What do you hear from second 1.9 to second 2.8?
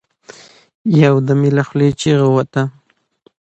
چيغه ووته.